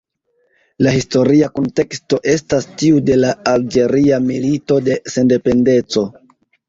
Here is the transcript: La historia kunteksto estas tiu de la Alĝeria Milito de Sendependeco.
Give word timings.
La 0.85 0.93
historia 0.99 1.49
kunteksto 1.59 2.19
estas 2.33 2.67
tiu 2.81 3.01
de 3.11 3.17
la 3.19 3.35
Alĝeria 3.55 4.19
Milito 4.31 4.79
de 4.89 4.97
Sendependeco. 5.17 6.07